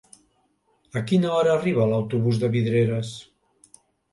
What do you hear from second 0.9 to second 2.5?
A quina hora arriba l'autobús